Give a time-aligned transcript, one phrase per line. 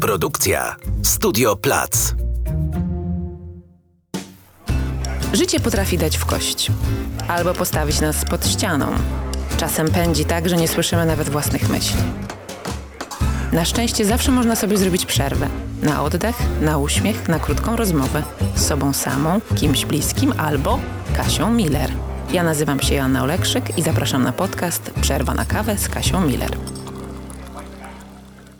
[0.00, 2.14] Produkcja Studio Plac.
[5.32, 6.70] Życie potrafi dać w kość
[7.28, 8.86] albo postawić nas pod ścianą.
[9.56, 12.00] Czasem pędzi tak, że nie słyszymy nawet własnych myśli.
[13.52, 15.48] Na szczęście zawsze można sobie zrobić przerwę.
[15.82, 18.22] Na oddech, na uśmiech, na krótką rozmowę
[18.54, 20.78] z sobą samą, kimś bliskim albo
[21.16, 21.90] Kasią Miller.
[22.32, 26.56] Ja nazywam się Joanna Olekszyk i zapraszam na podcast Przerwa na kawę z Kasią Miller.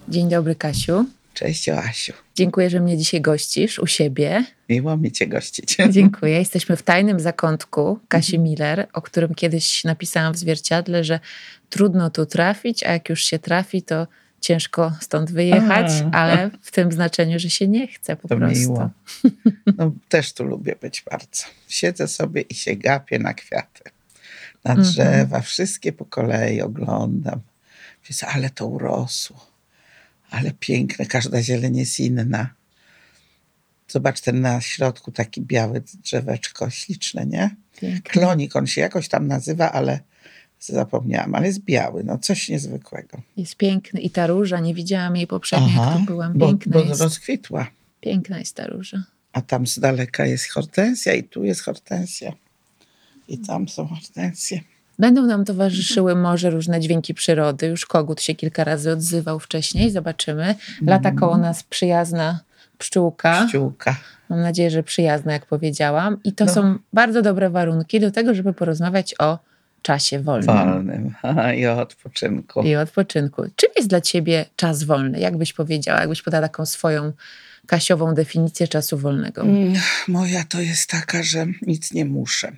[0.08, 1.06] Dzień dobry, Kasiu.
[1.34, 2.12] Cześć Joasiu.
[2.34, 4.44] Dziękuję, że mnie dzisiaj gościsz u siebie.
[4.68, 5.76] Miło mi Cię gościć.
[5.90, 6.38] Dziękuję.
[6.38, 11.20] Jesteśmy w tajnym zakątku Kasi Miller, o którym kiedyś napisałam w zwierciadle, że
[11.70, 14.06] trudno tu trafić, a jak już się trafi, to
[14.40, 16.16] ciężko stąd wyjechać, a.
[16.16, 18.58] ale w tym znaczeniu, że się nie chce po to prostu.
[18.58, 18.90] Miło.
[19.76, 21.44] No, też tu lubię być bardzo.
[21.68, 23.82] Siedzę sobie i się gapię na kwiaty,
[24.64, 25.42] na drzewa, mm -hmm.
[25.42, 27.40] wszystkie po kolei oglądam.
[28.08, 29.50] Wiesz, ale to urosło
[30.30, 32.54] ale piękne, każda zieleń jest inna.
[33.88, 37.56] Zobacz ten na środku taki biały drzeweczko, śliczne, nie?
[37.80, 38.10] Piękne.
[38.10, 40.00] Klonik, on się jakoś tam nazywa, ale
[40.60, 43.22] zapomniałam, ale jest biały, no coś niezwykłego.
[43.36, 46.38] Jest piękny i ta róża, nie widziałam jej poprzednio, Aha, jak tu byłam.
[46.38, 47.00] Piękna bo, bo jest.
[47.00, 47.66] rozkwitła.
[48.00, 49.04] Piękna jest ta róża.
[49.32, 52.32] A tam z daleka jest hortensja i tu jest hortensja.
[53.28, 54.60] I tam są hortensje.
[55.00, 57.66] Będą nam towarzyszyły może różne dźwięki przyrody.
[57.66, 60.54] Już kogut się kilka razy odzywał wcześniej, zobaczymy.
[60.86, 62.40] Lata koło nas przyjazna
[62.78, 63.44] pszczółka.
[63.46, 63.96] Pszczółka.
[64.28, 66.16] Mam nadzieję, że przyjazna, jak powiedziałam.
[66.24, 66.52] I to no.
[66.52, 69.38] są bardzo dobre warunki do tego, żeby porozmawiać o
[69.82, 70.56] czasie wolnym.
[70.56, 71.14] Wolnym
[71.56, 72.62] i o odpoczynku.
[72.62, 73.42] I o odpoczynku.
[73.56, 75.20] Czym jest dla ciebie czas wolny?
[75.20, 77.12] Jak byś powiedziała, jakbyś podała taką swoją
[77.66, 79.42] kasiową definicję czasu wolnego?
[79.42, 79.72] Mm,
[80.08, 82.52] moja to jest taka, że nic nie muszę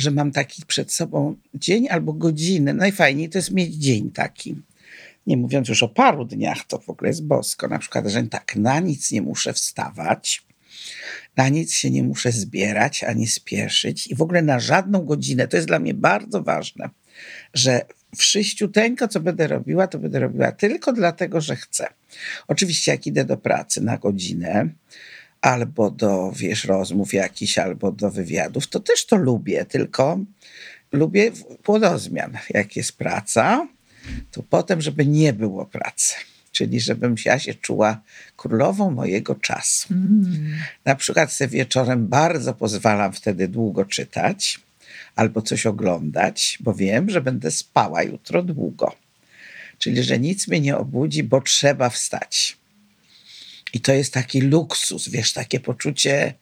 [0.00, 2.74] że mam taki przed sobą dzień albo godzinę.
[2.74, 4.56] Najfajniej to jest mieć dzień taki.
[5.26, 7.68] Nie mówiąc już o paru dniach, to w ogóle jest bosko.
[7.68, 10.42] Na przykład, że tak, na nic nie muszę wstawać,
[11.36, 15.48] na nic się nie muszę zbierać ani spieszyć i w ogóle na żadną godzinę.
[15.48, 16.88] To jest dla mnie bardzo ważne,
[17.54, 17.80] że
[18.16, 21.86] wszyściuteńko, co będę robiła, to będę robiła tylko dlatego, że chcę.
[22.48, 24.68] Oczywiście, jak idę do pracy na godzinę,
[25.40, 30.18] albo do, wiesz, rozmów jakichś, albo do wywiadów, to też to lubię, tylko
[30.92, 32.38] lubię płodozmian.
[32.50, 33.68] Jak jest praca,
[34.30, 36.14] to potem, żeby nie było pracy.
[36.52, 38.00] Czyli żebym ja się czuła
[38.36, 39.94] królową mojego czasu.
[39.94, 40.54] Mm.
[40.84, 44.60] Na przykład sobie wieczorem bardzo pozwalam wtedy długo czytać
[45.16, 48.96] albo coś oglądać, bo wiem, że będę spała jutro długo.
[49.78, 52.56] Czyli, że nic mnie nie obudzi, bo trzeba wstać.
[53.72, 56.34] I to jest taki luksus, wiesz, takie poczucie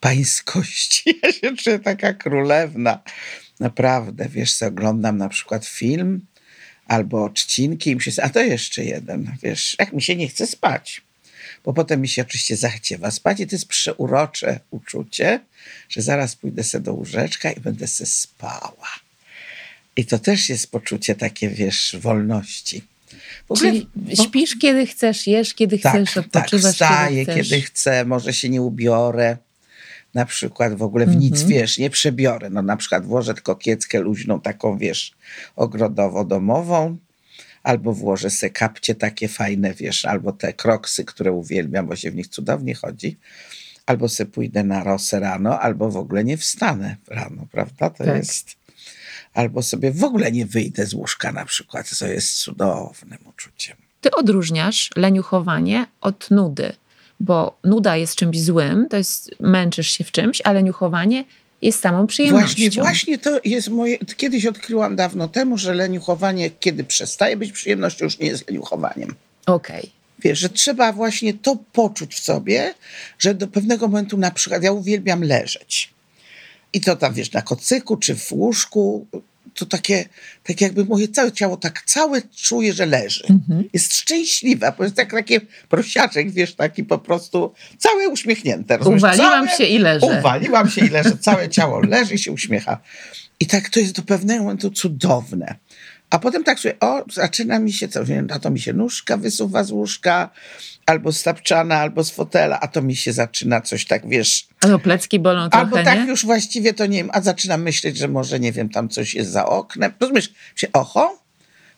[0.00, 1.04] pańskości.
[1.22, 3.02] Ja się czuję taka królewna.
[3.60, 6.26] Naprawdę, wiesz, co oglądam na przykład film
[6.86, 10.46] albo odcinki i mi się, a to jeszcze jeden, wiesz, jak mi się nie chce
[10.46, 11.02] spać.
[11.64, 15.40] Bo potem mi się oczywiście zachciewa spać i to jest przeurocze uczucie,
[15.88, 18.88] że zaraz pójdę sobie do łóżeczka i będę sobie spała.
[19.96, 22.82] I to też jest poczucie takie, wiesz, wolności.
[23.48, 28.04] Ogóle, Czyli śpisz kiedy chcesz, jesz kiedy tak, chcesz, odpoczywasz tak, wstaję kiedy, kiedy chcę,
[28.04, 29.36] może się nie ubiorę.
[30.14, 31.50] Na przykład w ogóle w nic, mm -hmm.
[31.50, 32.50] wiesz, nie przebiorę.
[32.50, 35.12] No na przykład włożę tylko kieckę luźną, taką, wiesz,
[35.56, 36.96] ogrodowo-domową,
[37.62, 42.14] albo włożę se kapcie takie fajne, wiesz, albo te kroksy, które uwielbiam, bo się w
[42.14, 43.16] nich cudownie chodzi.
[43.86, 47.90] Albo se pójdę na rosę rano, albo w ogóle nie wstanę rano, prawda?
[47.90, 48.16] To tak.
[48.16, 48.56] jest
[49.36, 53.76] albo sobie w ogóle nie wyjdę z łóżka na przykład, co jest cudownym uczuciem.
[54.00, 56.72] Ty odróżniasz leniuchowanie od nudy,
[57.20, 61.24] bo nuda jest czymś złym, to jest męczysz się w czymś, a leniuchowanie
[61.62, 62.62] jest samą przyjemnością.
[62.62, 63.98] Właśnie, właśnie to jest moje.
[63.98, 69.14] Kiedyś odkryłam dawno temu, że leniuchowanie, kiedy przestaje być przyjemnością, już nie jest leniuchowaniem.
[69.46, 69.78] Okej.
[69.78, 69.90] Okay.
[70.18, 72.74] Wiesz, że trzeba właśnie to poczuć w sobie,
[73.18, 75.95] że do pewnego momentu, na przykład, ja uwielbiam leżeć.
[76.72, 79.06] I to tam, wiesz, na kocyku czy w łóżku,
[79.54, 80.04] to takie,
[80.44, 83.24] tak jakby moje całe ciało tak całe czuje, że leży.
[83.30, 83.64] Mhm.
[83.72, 88.76] Jest szczęśliwa, bo jest tak, taki prosiaczek, wiesz, taki po prostu całe uśmiechnięte.
[88.76, 89.02] Rozumiesz?
[89.02, 90.06] Uwaliłam całe, się i leżę.
[90.06, 91.16] Uwaliłam się i leżę.
[91.20, 92.78] Całe ciało leży i się uśmiecha.
[93.40, 95.54] I tak to jest do pewnego momentu cudowne.
[96.10, 98.00] A potem tak sobie, o, zaczyna mi się, co,
[98.30, 100.30] a to mi się nóżka wysuwa z łóżka,
[100.86, 104.46] albo z tapczana, albo z fotela, a to mi się zaczyna coś tak, wiesz...
[104.60, 106.06] Albo plecki bolą trochę, Albo tak nie?
[106.06, 109.30] już właściwie to nie wiem, a zaczynam myśleć, że może, nie wiem, tam coś jest
[109.30, 109.92] za oknem.
[110.00, 110.32] Rozumiesz?
[110.56, 111.18] Się, oho,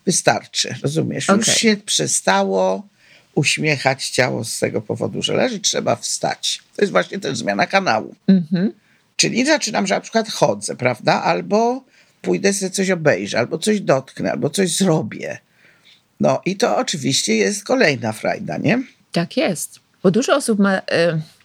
[0.07, 1.31] wystarczy, rozumiesz?
[1.31, 1.39] Okay.
[1.39, 2.89] Już się przestało
[3.35, 6.63] uśmiechać ciało z tego powodu, że leży, trzeba wstać.
[6.77, 8.15] To jest właśnie też zmiana kanału.
[8.27, 8.71] Mm -hmm.
[9.17, 11.23] Czyli zaczynam, że na przykład chodzę, prawda?
[11.23, 11.85] Albo
[12.23, 15.39] pójdę sobie coś obejrzę, albo coś dotknę, albo coś zrobię.
[16.21, 18.83] No i to oczywiście jest kolejna frajda, nie?
[19.13, 19.81] Tak jest.
[20.03, 20.79] Bo dużo osób ma.
[20.79, 21.38] Y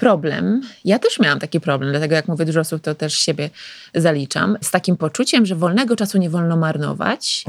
[0.00, 3.50] problem, ja też miałam taki problem, dlatego jak mówię dużo osób, to też siebie
[3.94, 7.44] zaliczam, z takim poczuciem, że wolnego czasu nie wolno marnować,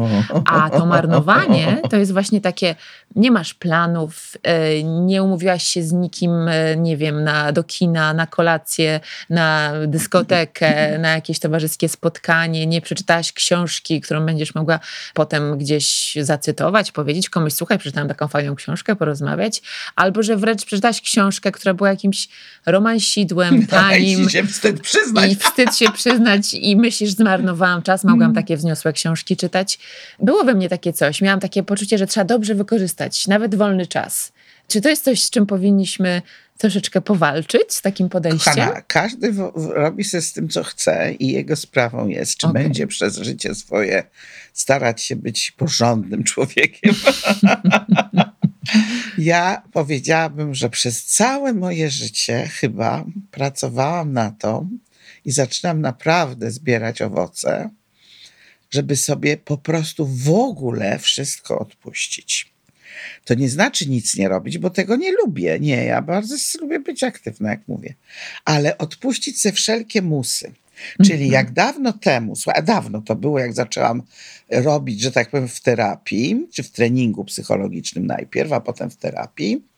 [0.46, 2.76] a to marnowanie to jest właśnie takie,
[3.16, 8.14] nie masz planów, e, nie umówiłaś się z nikim, e, nie wiem, na, do kina,
[8.14, 9.00] na kolację,
[9.30, 14.80] na dyskotekę, na jakieś towarzyskie spotkanie, nie przeczytałaś książki, którą będziesz mogła
[15.14, 19.62] potem gdzieś zacytować, powiedzieć komuś, słuchaj, przeczytałam taką fajną książkę, porozmawiać,
[19.96, 22.28] albo że wręcz przeczytałaś książkę, która była jakimś
[22.66, 24.28] romansidłem, tanim.
[24.28, 25.32] I się wstyd przyznać.
[25.32, 28.36] I wstyd się przyznać i myślisz, zmarnowałam czas, mogłam mm.
[28.36, 29.80] takie wzniosłe książki czytać.
[30.20, 31.22] Było we mnie takie coś.
[31.22, 34.32] Miałam takie poczucie, że trzeba dobrze wykorzystać, nawet wolny czas.
[34.68, 36.22] Czy to jest coś, z czym powinniśmy
[36.58, 38.54] troszeczkę powalczyć z takim podejściem?
[38.54, 42.64] Kochana, każdy robi się z tym, co chce i jego sprawą jest, czy okay.
[42.64, 44.04] będzie przez życie swoje
[44.54, 46.96] starać się być porządnym człowiekiem.
[49.18, 54.68] Ja powiedziałabym, że przez całe moje życie chyba pracowałam na to
[55.26, 57.70] i zaczynam naprawdę zbierać owoce,
[58.72, 62.52] żeby sobie po prostu w ogóle wszystko odpuścić.
[63.26, 65.60] To nie znaczy nic nie robić, bo tego nie lubię.
[65.60, 67.94] Nie, ja bardzo lubię być aktywna, jak mówię.
[68.46, 70.52] Ale odpuścić ze wszelkie musy.
[71.06, 71.54] Czyli jak mhm.
[71.54, 74.04] dawno temu, słuchaj, dawno to było, jak zaczęłam
[74.50, 79.71] robić, że tak powiem, w terapii, czy w treningu psychologicznym najpierw, a potem w terapii,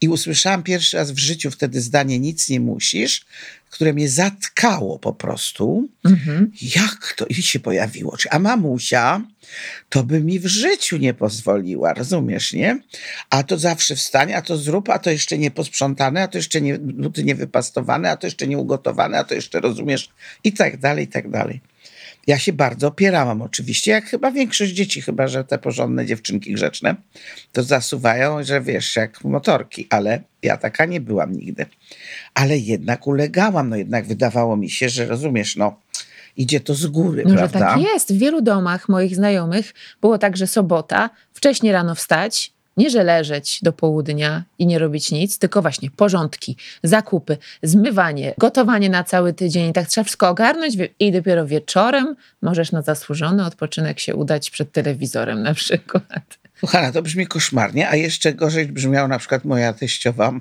[0.00, 3.26] i usłyszałam pierwszy raz w życiu wtedy zdanie nic nie musisz,
[3.70, 5.88] które mnie zatkało po prostu.
[6.04, 6.52] Mhm.
[6.76, 8.16] Jak to i się pojawiło?
[8.30, 9.22] A mamusia
[9.88, 12.78] to by mi w życiu nie pozwoliła, rozumiesz, nie?
[13.30, 16.60] A to zawsze wstanie, a to zrób, a to jeszcze nie posprzątane, a to jeszcze
[16.60, 20.10] nie, buty nie wypastowane, a to jeszcze nie ugotowane, a to jeszcze rozumiesz
[20.44, 21.60] i tak dalej, i tak dalej.
[22.26, 26.94] Ja się bardzo opierałam oczywiście, jak chyba większość dzieci, chyba że te porządne dziewczynki grzeczne,
[27.52, 31.66] to zasuwają, że wiesz, jak motorki, ale ja taka nie byłam nigdy.
[32.34, 35.80] Ale jednak ulegałam, no jednak wydawało mi się, że rozumiesz, no
[36.36, 37.58] idzie to z góry, no, prawda?
[37.58, 38.12] Że tak jest.
[38.12, 43.58] W wielu domach moich znajomych było tak, że sobota, wcześniej rano wstać, nie, że leżeć
[43.62, 49.72] do południa i nie robić nic, tylko właśnie porządki, zakupy, zmywanie, gotowanie na cały tydzień.
[49.72, 55.42] Tak trzeba wszystko ogarnąć i dopiero wieczorem możesz na zasłużony odpoczynek się udać przed telewizorem
[55.42, 56.38] na przykład.
[56.60, 60.32] Kochana, to brzmi koszmarnie, a jeszcze gorzej brzmiała na przykład moja teściowa,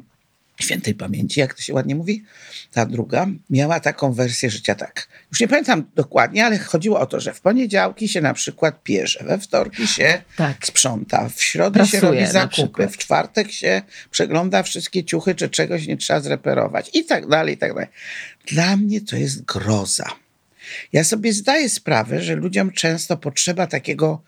[0.62, 2.24] świętej pamięci, jak to się ładnie mówi,
[2.72, 5.08] ta druga, miała taką wersję życia tak.
[5.32, 9.24] Już nie pamiętam dokładnie, ale chodziło o to, że w poniedziałki się na przykład pierze,
[9.24, 10.66] we wtorki się tak.
[10.66, 13.82] sprząta, w środę Prasuje się robi zakupy, w czwartek się
[14.12, 17.90] przegląda wszystkie ciuchy, czy czegoś nie trzeba zreperować i tak dalej, i tak dalej.
[18.48, 20.10] Dla mnie to jest groza.
[20.94, 24.22] Ja sobie zdaję sprawę, że ludziom często potrzeba takiego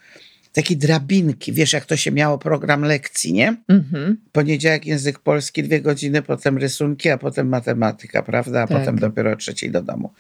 [0.58, 1.54] takiej drabinki.
[1.54, 3.56] Wiesz, jak to się miało program lekcji, nie?
[3.68, 4.18] Mhm.
[4.32, 8.62] Poniedziałek język polski, dwie godziny, potem rysunki, a potem matematyka, prawda?
[8.62, 8.80] A tak.
[8.80, 10.14] potem dopiero trzeciej do domu.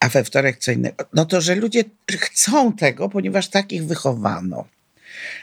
[0.00, 1.04] A we wtorek co innego.
[1.14, 4.64] No to, że ludzie chcą tego, ponieważ takich wychowano.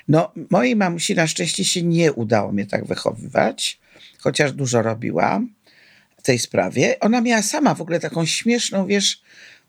[0.07, 3.79] No, mojej mamusi na szczęście się nie udało mnie tak wychowywać,
[4.19, 5.41] chociaż dużo robiła
[6.17, 6.99] w tej sprawie.
[6.99, 9.21] Ona miała sama w ogóle taką śmieszną, wiesz,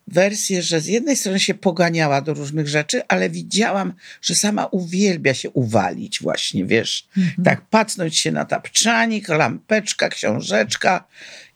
[0.08, 5.34] wersję, że z jednej strony się poganiała do różnych rzeczy, ale widziałam, że sama uwielbia
[5.34, 7.44] się uwalić właśnie, wiesz, mhm.
[7.44, 11.04] tak pacnąć się na tapczanik, lampeczka, książeczka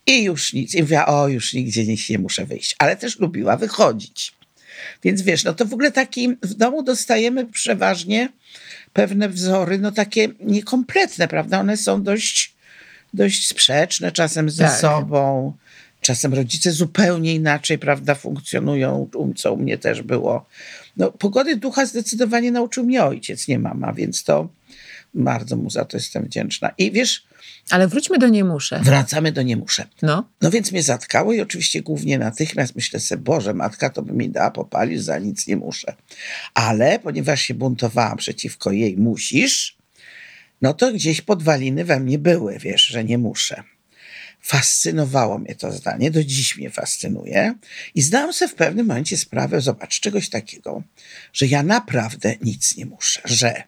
[0.07, 0.75] i już nic.
[0.75, 2.75] I mówiła, o, już nigdzie nie, nie muszę wyjść.
[2.79, 4.33] Ale też lubiła wychodzić.
[5.03, 8.29] Więc wiesz, no to w ogóle taki w domu dostajemy przeważnie
[8.93, 11.59] pewne wzory, no takie niekompletne, prawda?
[11.59, 12.55] One są dość,
[13.13, 14.79] dość sprzeczne czasem ze tak.
[14.79, 15.53] sobą.
[16.03, 20.45] Czasem rodzice zupełnie inaczej, prawda, funkcjonują, co u mnie też było.
[20.97, 24.49] No, pogody ducha zdecydowanie nauczył mnie ojciec, nie mama, więc to
[25.13, 26.71] bardzo mu za to jestem wdzięczna.
[26.77, 27.25] I wiesz...
[27.69, 28.79] Ale wróćmy do nie muszę.
[28.83, 29.87] Wracamy do nie muszę.
[30.01, 30.29] No.
[30.41, 34.29] No więc mnie zatkało i oczywiście głównie natychmiast myślę sobie, Boże, matka to by mi
[34.29, 35.95] dała popalić, za nic nie muszę.
[36.53, 39.77] Ale ponieważ się buntowałam przeciwko jej musisz,
[40.61, 43.63] no to gdzieś podwaliny we mnie były, wiesz, że nie muszę.
[44.45, 47.53] Fascynowało mnie to zdanie, do dziś mnie fascynuje.
[47.95, 50.83] I zdałam sobie w pewnym momencie sprawę, zobacz, czegoś takiego,
[51.33, 53.63] że ja naprawdę nic nie muszę, że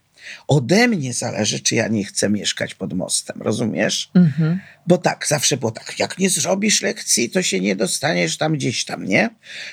[0.48, 4.10] Ode mnie zależy, czy ja nie chcę mieszkać pod mostem, rozumiesz?
[4.14, 4.60] Mhm.
[4.88, 8.86] Bo tak, zawsze było tak, jak nie zrobisz lekcji, to się nie dostaniesz tam gdzieś
[8.86, 9.30] tam, nie?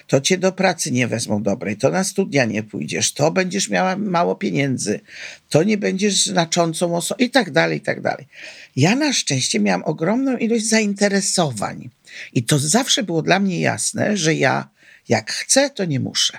[0.07, 3.97] To cię do pracy nie wezmą dobrej, to na studia nie pójdziesz, to będziesz miała
[3.97, 5.01] mało pieniędzy,
[5.49, 8.27] to nie będziesz znaczącą osobą i tak dalej, i tak dalej.
[8.77, 11.91] Ja na szczęście miałam ogromną ilość zainteresowań
[12.33, 14.69] i to zawsze było dla mnie jasne, że ja
[15.09, 16.39] jak chcę, to nie muszę.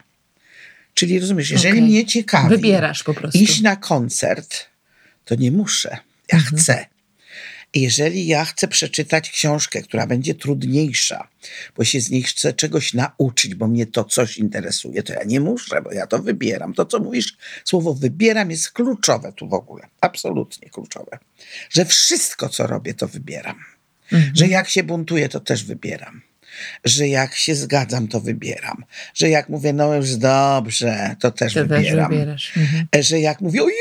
[0.93, 1.87] Czyli rozumiesz, jeżeli okay.
[1.87, 3.39] mnie ciekawi Wybierasz po prostu.
[3.39, 4.65] iść na koncert,
[5.25, 5.97] to nie muszę.
[6.31, 6.57] Ja mhm.
[6.57, 6.85] chcę.
[7.75, 11.27] Jeżeli ja chcę przeczytać książkę, która będzie trudniejsza,
[11.77, 15.39] bo się z niej chcę czegoś nauczyć, bo mnie to coś interesuje, to ja nie
[15.39, 16.73] muszę, bo ja to wybieram.
[16.73, 19.87] To, co mówisz, słowo wybieram jest kluczowe tu w ogóle.
[20.01, 21.19] Absolutnie kluczowe.
[21.69, 23.59] Że wszystko, co robię, to wybieram.
[24.11, 24.35] Mhm.
[24.35, 26.21] Że jak się buntuję, to też wybieram
[26.85, 28.85] że jak się zgadzam, to wybieram.
[29.13, 32.11] Że jak mówię, no już dobrze, to też to wybieram.
[32.11, 32.87] Też mhm.
[32.99, 33.77] Że jak mówię, ojej,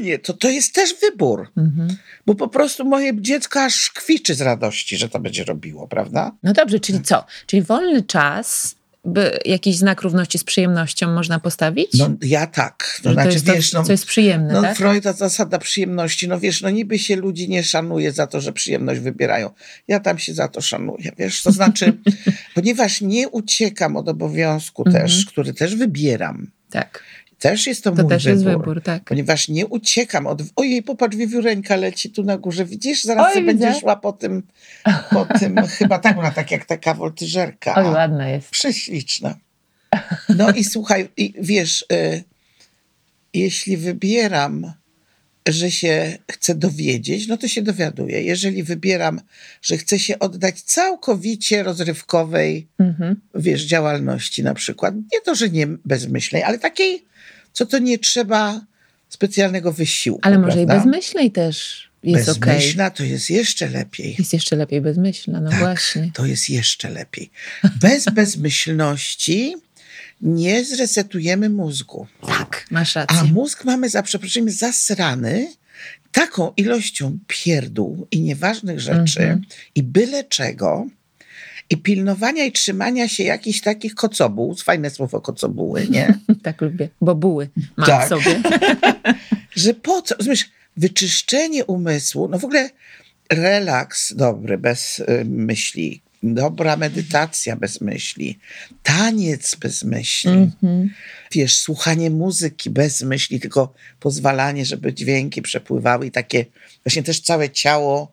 [0.00, 1.48] fajnie, to to jest też wybór.
[1.56, 1.96] Mhm.
[2.26, 6.32] Bo po prostu moje dziecko aż kwiczy z radości, że to będzie robiło, prawda?
[6.42, 7.24] No dobrze, czyli co?
[7.46, 11.94] Czyli wolny czas by jakiś znak równości z przyjemnością można postawić?
[11.94, 13.00] No ja tak.
[13.04, 14.76] No, znaczy, to jest wiesz, no, co jest przyjemne, no, tak?
[14.76, 16.28] Freud ta zasada przyjemności.
[16.28, 19.50] No wiesz, no niby się ludzi nie szanuje za to, że przyjemność wybierają.
[19.88, 21.92] Ja tam się za to szanuję, wiesz, to znaczy,
[22.54, 25.04] ponieważ nie uciekam od obowiązku mhm.
[25.04, 26.50] też, który też wybieram.
[26.70, 27.02] Tak.
[27.40, 29.04] Też jest to, to mój też wybór, jest wybór, tak.
[29.04, 30.42] Ponieważ nie uciekam od...
[30.56, 32.64] Ojej, popatrz, wiewióreńka leci tu na górze.
[32.64, 34.42] Widzisz, zaraz Oj, będzie szła po tym,
[35.10, 37.74] po tym chyba tak, ona tak jak taka woltyżerka.
[37.74, 38.50] Oj, ładna jest.
[38.50, 39.34] Prześliczna.
[40.28, 42.24] No i słuchaj, i wiesz, y,
[43.34, 44.72] jeśli wybieram,
[45.48, 48.22] że się chcę dowiedzieć, no to się dowiaduję.
[48.22, 49.20] Jeżeli wybieram,
[49.62, 53.20] że chcę się oddać całkowicie rozrywkowej, mhm.
[53.34, 57.09] wiesz, działalności na przykład, nie to, że nie bezmyślnej, ale takiej
[57.52, 58.60] co to nie trzeba
[59.08, 60.20] specjalnego wysiłku.
[60.22, 60.74] Ale może prawda?
[60.74, 62.54] i bezmyślnej też jest okej.
[62.54, 62.96] Bezmyślna okay.
[62.96, 64.16] to jest jeszcze lepiej.
[64.18, 66.10] Jest jeszcze lepiej bezmyślna, no tak, właśnie.
[66.14, 67.30] To jest jeszcze lepiej.
[67.80, 69.56] Bez bezmyślności
[70.20, 72.06] nie zresetujemy mózgu.
[72.26, 73.18] Tak, masz rację.
[73.18, 75.48] A mózg mamy za przeproszeniem zasrany
[76.12, 79.44] taką ilością pierdół i nieważnych rzeczy mm -hmm.
[79.74, 80.86] i byle czego,
[81.70, 86.18] i pilnowania i trzymania się jakichś takich kocobuł, fajne słowo kocobuły, nie?
[86.42, 88.08] tak lubię, bo buły mam tak.
[88.08, 88.42] sobie.
[89.56, 90.44] że po co, rozumiesz,
[90.76, 92.70] wyczyszczenie umysłu, no w ogóle
[93.30, 98.38] relaks dobry, bez y, myśli, dobra medytacja bez myśli,
[98.82, 100.88] taniec bez myśli, mm -hmm.
[101.32, 106.46] wiesz, słuchanie muzyki bez myśli, tylko pozwalanie, żeby dźwięki przepływały i takie,
[106.84, 108.12] właśnie też całe ciało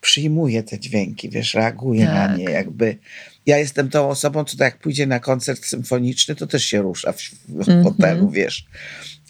[0.00, 2.14] przyjmuje te dźwięki, wiesz, reaguje tak.
[2.14, 2.98] na nie, jakby.
[3.46, 7.20] Ja jestem tą osobą, co jak pójdzie na koncert symfoniczny, to też się rusza w,
[7.48, 7.84] w mm -hmm.
[7.84, 8.66] hotelu, wiesz.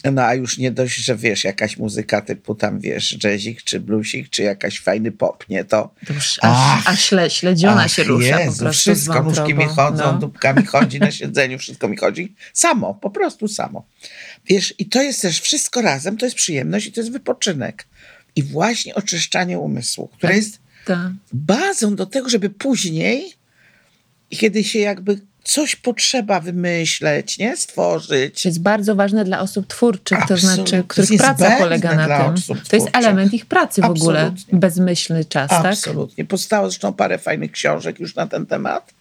[0.03, 4.29] No a już nie dość, że wiesz, jakaś muzyka typu tam, wiesz, jazzik, czy bluesik,
[4.29, 5.63] czy jakaś fajny pop, nie?
[5.63, 9.65] To, już aż, aż śle, śledziona ach, się rusza Jezu, po prostu wszystko, nóżki mi
[9.65, 10.13] chodzą, no.
[10.13, 12.35] dupkami chodzi na siedzeniu, wszystko mi chodzi.
[12.53, 13.85] Samo, po prostu samo.
[14.47, 17.87] Wiesz, i to jest też wszystko razem, to jest przyjemność i to jest wypoczynek.
[18.35, 20.37] I właśnie oczyszczanie umysłu, które tak.
[20.37, 21.11] jest tak.
[21.33, 23.33] bazą do tego, żeby później,
[24.29, 27.57] kiedy się jakby coś potrzeba wymyśleć, nie?
[27.57, 28.43] Stworzyć.
[28.43, 30.49] To jest bardzo ważne dla osób twórczych, Absolutnie.
[30.49, 32.55] to znaczy, których to praca polega na tym.
[32.69, 34.21] To jest element ich pracy w Absolutnie.
[34.21, 35.63] ogóle, bezmyślny czas, Absolutnie.
[35.63, 35.73] tak?
[35.73, 36.25] Absolutnie.
[36.25, 38.93] Powstało zresztą parę fajnych książek już na ten temat.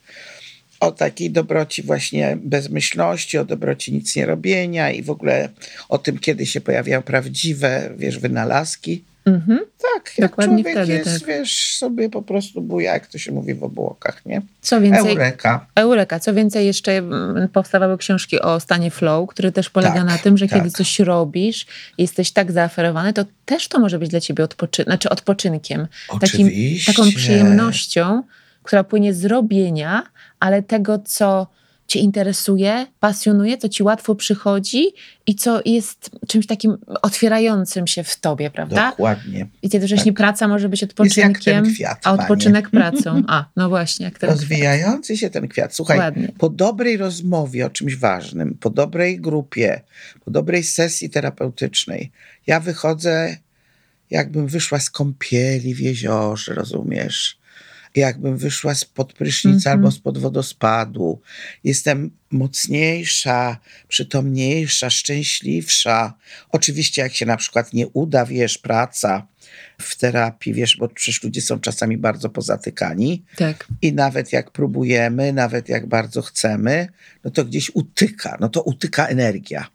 [0.81, 5.49] O takiej dobroci właśnie bezmyślności, o dobroci nic nie robienia i w ogóle
[5.89, 9.05] o tym, kiedy się pojawiają prawdziwe, wiesz, wynalazki.
[9.25, 9.59] Mhm.
[9.59, 11.29] Tak, jak Dokładnie człowiek wtedy, jest, tak.
[11.29, 14.43] wiesz, sobie po prostu buja, jak to się mówi w obłokach, nie?
[14.61, 15.67] Co więcej, Eureka.
[15.75, 16.21] Eureka.
[16.21, 20.39] Co więcej, jeszcze mm, powstawały książki o stanie flow, który też polega tak, na tym,
[20.39, 20.59] że tak.
[20.59, 21.67] kiedy coś robisz
[21.99, 25.87] jesteś tak zaaferowany, to też to może być dla ciebie odpoczy znaczy odpoczynkiem.
[26.21, 26.51] Takim,
[26.87, 28.23] taką przyjemnością,
[28.63, 30.03] która płynie z robienia,
[30.41, 31.47] ale tego, co
[31.91, 34.87] cię interesuje, pasjonuje, co ci łatwo przychodzi
[35.27, 38.91] i co jest czymś takim otwierającym się w tobie, prawda?
[38.91, 39.47] Dokładnie.
[39.63, 40.17] I jednocześnie tak.
[40.17, 43.23] praca może być odpoczynkiem, kwiat, a odpoczynek pracą.
[43.29, 45.21] A, no właśnie, jak ten Rozwijający kwiat.
[45.21, 45.75] się ten kwiat.
[45.75, 46.29] Słuchaj, Ładnie.
[46.39, 49.81] po dobrej rozmowie o czymś ważnym, po dobrej grupie,
[50.25, 52.11] po dobrej sesji terapeutycznej,
[52.47, 53.37] ja wychodzę
[54.11, 57.40] jakbym wyszła z kąpieli w jeziorze, rozumiesz?
[57.97, 59.73] Jakbym wyszła spod prysznica mm-hmm.
[59.73, 61.21] albo spod wodospadu.
[61.65, 66.15] Jestem mocniejsza, przytomniejsza, szczęśliwsza.
[66.51, 69.27] Oczywiście, jak się na przykład nie uda, wiesz, praca
[69.81, 73.25] w terapii, wiesz, bo przecież ludzie są czasami bardzo pozatykani.
[73.37, 73.67] Tak.
[73.83, 76.89] I nawet jak próbujemy, nawet jak bardzo chcemy,
[77.25, 79.71] no to gdzieś utyka, no to utyka energia.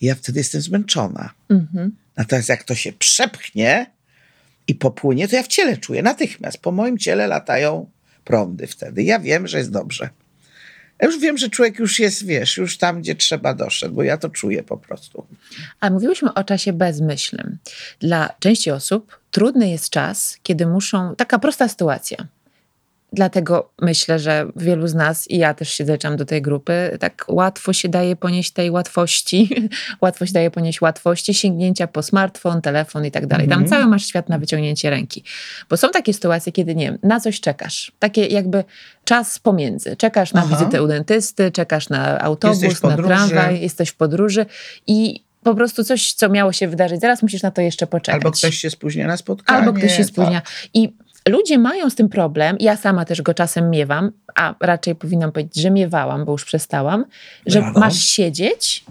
[0.00, 1.30] I ja wtedy jestem zmęczona.
[1.50, 1.90] Mm-hmm.
[2.16, 3.86] Natomiast jak to się przepchnie,
[4.68, 6.58] i popłynie, to ja w ciele czuję natychmiast.
[6.58, 7.90] Po moim ciele latają
[8.24, 9.02] prądy wtedy.
[9.02, 10.08] Ja wiem, że jest dobrze.
[11.00, 14.16] Ja już wiem, że człowiek już jest, wiesz, już tam, gdzie trzeba doszedł, bo ja
[14.16, 15.26] to czuję po prostu.
[15.80, 17.58] A mówiłyśmy o czasie bezmyślnym.
[18.00, 22.26] Dla części osób trudny jest czas, kiedy muszą, taka prosta sytuacja.
[23.12, 27.24] Dlatego myślę, że wielu z nas, i ja też się zaliczam do tej grupy, tak
[27.28, 29.70] łatwo się daje ponieść tej łatwości,
[30.02, 33.48] łatwo się daje ponieść łatwości sięgnięcia po smartfon, telefon i tak dalej.
[33.48, 33.70] Tam Mhm.
[33.70, 35.24] cały masz świat na wyciągnięcie ręki.
[35.70, 37.92] Bo są takie sytuacje, kiedy nie wiem, na coś czekasz.
[37.98, 38.64] Takie jakby
[39.04, 39.96] czas pomiędzy.
[39.96, 40.56] Czekasz na Aha.
[40.56, 44.46] wizytę u dentysty, czekasz na autobus, na tramwaj, jesteś w podróży
[44.86, 48.14] i po prostu coś, co miało się wydarzyć, zaraz musisz na to jeszcze poczekać.
[48.24, 49.58] Albo ktoś się spóźnia na spotkanie.
[49.58, 50.06] Albo ktoś się tak.
[50.06, 50.42] spóźnia.
[50.74, 50.92] I
[51.28, 55.62] ludzie mają z tym problem, ja sama też go czasem miewam, a raczej powinnam powiedzieć,
[55.62, 57.04] że miewałam, bo już przestałam,
[57.46, 57.80] że Brawo.
[57.80, 58.84] masz siedzieć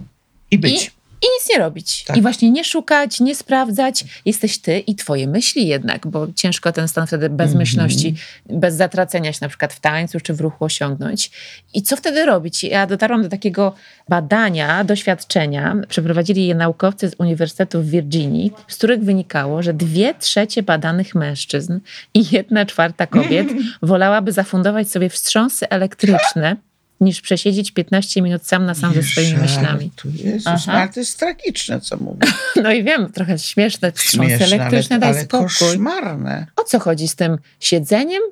[0.50, 0.86] I być.
[0.86, 2.04] i, i nic nie robić.
[2.04, 2.16] Tak.
[2.16, 4.04] I właśnie nie szukać, nie sprawdzać.
[4.24, 8.60] Jesteś ty i twoje myśli jednak, bo ciężko ten stan wtedy bezmyślności, Mhm.
[8.60, 11.30] bez zatracenia się na przykład w tańcu czy w ruchu osiągnąć.
[11.74, 12.64] I co wtedy robić?
[12.64, 13.74] Ja dotarłam do takiego
[14.08, 15.76] badania, doświadczenia.
[15.88, 21.78] Przeprowadzili je naukowcy z Uniwersytetu w Virginii, z których wynikało, że dwie trzecie badanych mężczyzn
[22.14, 23.48] i jedna czwarta kobiet
[23.82, 26.56] wolałaby zafundować sobie wstrząsy elektryczne
[27.00, 29.90] niż przesiedzieć 15 minut sam na sam ze swoimi myślami.
[30.14, 30.72] Jezus, Aha.
[30.72, 32.18] ale to jest tragiczne, co mówię.
[32.62, 35.46] No i wiem, trochę śmieszne Śmieszne, elektryczne, ale, daj ale spokój.
[35.48, 36.46] koszmarne.
[36.56, 38.22] O co chodzi z tym siedzeniem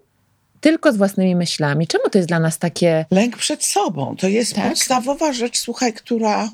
[0.60, 1.86] tylko z własnymi myślami?
[1.86, 3.04] Czemu to jest dla nas takie...
[3.10, 4.68] Lęk przed sobą to jest Tak.
[4.68, 6.50] podstawowa rzecz, słuchaj, która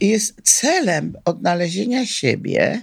[0.00, 2.82] jest celem odnalezienia siebie,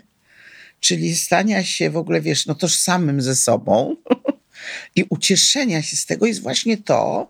[0.80, 3.96] czyli stania się w ogóle, wiesz, no tożsamym ze sobą
[4.96, 7.28] i ucieszenia się z tego jest właśnie to,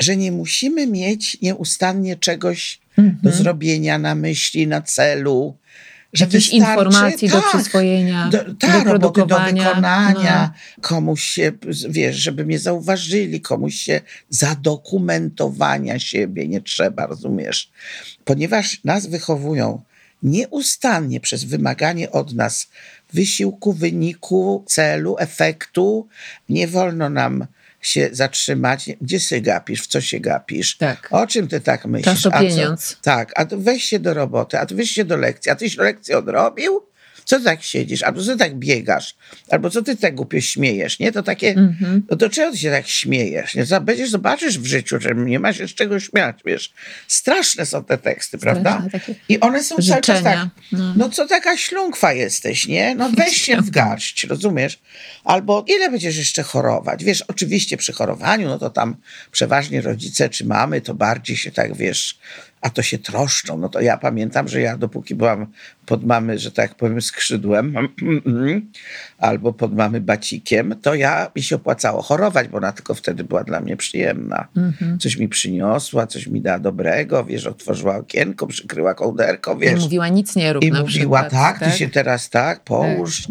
[0.00, 3.18] że nie musimy mieć nieustannie czegoś Mhm.
[3.22, 5.56] do zrobienia na myśli, na celu.
[6.12, 9.64] Że Jakichś informacji do tak, przyswojenia, do, do tak, roboty do produkowania.
[9.68, 10.82] wykonania, No.
[10.82, 11.52] komuś się,
[11.88, 17.70] wiesz, żeby mnie zauważyli, komuś się zadokumentowania siebie nie trzeba, rozumiesz?
[18.24, 19.80] Ponieważ nas wychowują
[20.22, 22.68] nieustannie przez wymaganie od nas
[23.12, 26.08] wysiłku, wyniku, celu, efektu,
[26.48, 27.46] nie wolno nam
[27.86, 28.90] się zatrzymać.
[29.00, 29.82] Gdzie się gapisz?
[29.82, 30.76] W co się gapisz?
[30.76, 31.08] Tak.
[31.10, 32.14] O czym ty tak myślisz?
[32.14, 32.96] Czas to A co- pieniądz.
[33.02, 35.76] tak, a to weź się do roboty, a to weź się do lekcji, a tyś
[35.76, 36.80] lekcję odrobił?
[37.24, 38.02] Co ty tak siedzisz?
[38.02, 39.14] Albo co ty tak biegasz?
[39.50, 41.12] Albo co ty tak głupio śmiejesz, nie?
[41.12, 42.02] To takie, Mhm.
[42.10, 43.54] no to czego ty się tak śmiejesz?
[43.54, 43.64] Nie?
[43.80, 46.72] Będziesz, zobaczysz w życiu, że nie ma się z czego śmiać, wiesz.
[47.08, 48.82] Straszne są te teksty, prawda?
[49.28, 50.50] I one są cały czas tak, życzenia.
[50.72, 50.92] No.
[50.96, 52.94] no co taka ślungwa jesteś, nie?
[52.94, 54.78] No weź się w garść, rozumiesz?
[55.24, 57.04] Albo ile będziesz jeszcze chorować?
[57.04, 58.96] Wiesz, oczywiście przy chorowaniu, no to tam
[59.30, 62.18] przeważnie rodzice czy mamy, to bardziej się tak, wiesz,
[62.64, 63.58] a to się troszczą.
[63.58, 65.46] No to ja pamiętam, że ja dopóki byłam
[65.86, 67.74] pod mamy, że tak powiem, skrzydłem,
[69.18, 73.44] albo pod mamy bacikiem, to ja mi się opłacało chorować, bo ona tylko wtedy była
[73.44, 74.48] dla mnie przyjemna.
[74.56, 74.98] Mhm.
[74.98, 79.80] Coś mi przyniosła, coś mi dała dobrego, wiesz, otworzyła okienko, przykryła kołderko, I wiesz.
[79.80, 81.30] mówiła nic nie rób I mówiła, przykład.
[81.30, 83.28] tak, ty się teraz tak, połóż.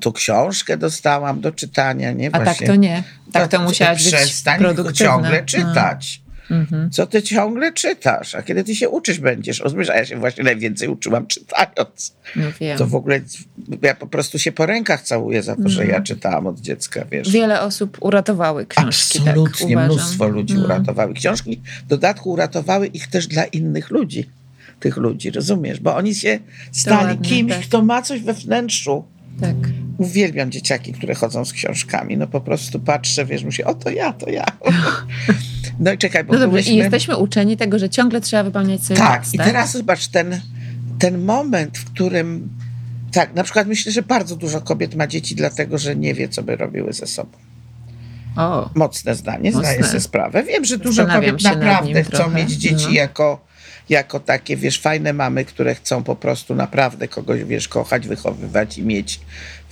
[0.00, 2.28] Tu książkę dostałam do czytania, nie?
[2.28, 2.66] A tak Właśnie.
[2.66, 3.02] to nie.
[3.32, 4.92] Tak to No, musiałaś być produktywna.
[5.06, 6.23] ciągle czytać.
[6.50, 6.90] Mhm.
[6.90, 8.34] Co ty ciągle czytasz?
[8.34, 9.60] A kiedy ty się uczysz będziesz?
[9.60, 9.90] Rozumiesz?
[9.90, 12.14] A ja się właśnie najwięcej uczyłam czytając.
[12.36, 12.78] No wiem.
[12.78, 13.20] To w ogóle
[13.82, 17.30] ja po prostu się po rękach całuję za to, że ja czytałam od dziecka, wiesz.
[17.30, 19.18] Wiele osób uratowały książki.
[19.18, 20.64] Absolutnie tak, mnóstwo ludzi No.
[20.64, 21.14] uratowały.
[21.14, 24.28] Książki w dodatku uratowały ich też dla innych ludzi.
[24.80, 25.80] Tych ludzi, rozumiesz?
[25.80, 26.38] Bo oni się
[26.72, 27.62] stali ładne, kimś, tak.
[27.62, 29.04] kto ma coś we wnętrzu.
[29.40, 29.56] Tak.
[29.98, 32.16] Uwielbiam dzieciaki, które chodzą z książkami.
[32.16, 34.44] No po prostu patrzę, wiesz, myślę, o to ja, to ja.
[35.80, 36.72] No i czekaj, bo No dobrze, byłyśmy...
[36.72, 40.40] i jesteśmy uczeni tego, że ciągle trzeba wypełniać sobie Tak, tekst, i teraz zobacz ten,
[40.98, 42.48] ten moment, w którym
[43.12, 46.42] tak, na przykład myślę, że bardzo dużo kobiet ma dzieci dlatego, że nie wie, co
[46.42, 47.30] by robiły ze sobą.
[48.36, 49.88] O, Mocne zdanie, zdaję Mocne.
[49.88, 50.42] sobie sprawę.
[50.42, 52.92] Wiem, że dużo kobiet naprawdę chcą trochę, mieć dzieci no.
[52.92, 53.44] jako,
[53.88, 58.82] jako takie, wiesz, fajne mamy, które chcą po prostu naprawdę kogoś, wiesz, kochać, wychowywać i
[58.82, 59.20] mieć,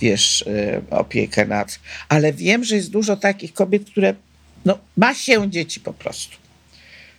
[0.01, 1.79] wiesz, y, opiekę nad...
[2.09, 4.13] Ale wiem, że jest dużo takich kobiet, które,
[4.65, 6.37] no, ma się dzieci po prostu.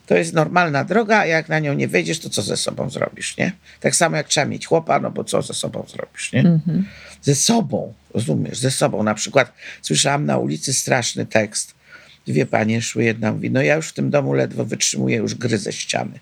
[0.07, 3.37] To jest normalna droga, a jak na nią nie wejdziesz, to co ze sobą zrobisz,
[3.37, 3.53] nie?
[3.81, 6.41] Tak samo jak trzeba mieć chłopa, no bo co ze sobą zrobisz, nie?
[6.41, 6.87] Mhm.
[7.23, 9.03] Ze sobą, rozumiesz, ze sobą.
[9.03, 9.53] Na przykład
[9.83, 11.75] słyszałam na ulicy straszny tekst.
[12.27, 15.73] Dwie panie szły, jedna mówi, no ja już w tym domu ledwo wytrzymuję, już gryzę
[15.73, 16.19] ściany.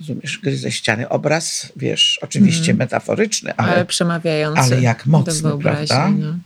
[0.00, 1.08] Rozumiesz, gryzę ściany.
[1.08, 4.60] Obraz, wiesz, oczywiście metaforyczny, ale, ale, przemawiający.
[4.60, 6.10] ale jak mocny, prawda?
[6.10, 6.38] No.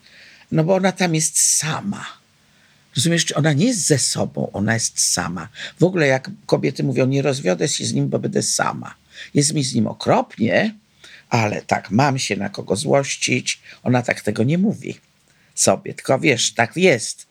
[0.52, 2.06] no bo ona tam jest sama.
[2.96, 5.48] Rozumiesz, czy ona nie jest ze sobą, ona jest sama.
[5.80, 8.94] W ogóle jak kobiety mówią, nie rozwiodę się z nim, bo będę sama.
[9.34, 10.74] Jest mi z nim okropnie,
[11.30, 13.60] ale tak, mam się na kogo złościć.
[13.82, 15.00] Ona tak tego nie mówi
[15.54, 17.27] sobie, tylko wiesz, tak jest.